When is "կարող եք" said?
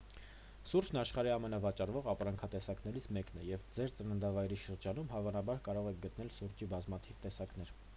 5.71-6.05